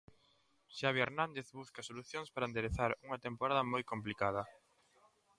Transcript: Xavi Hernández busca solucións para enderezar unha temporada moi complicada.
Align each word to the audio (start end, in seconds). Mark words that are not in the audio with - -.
Xavi 0.77 0.99
Hernández 1.05 1.47
busca 1.59 1.87
solucións 1.89 2.29
para 2.33 2.47
enderezar 2.49 2.91
unha 3.05 3.21
temporada 3.25 3.69
moi 3.71 3.83
complicada. 3.91 4.43